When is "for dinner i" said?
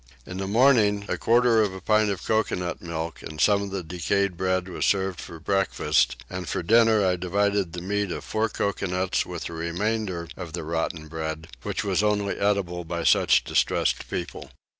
6.49-7.17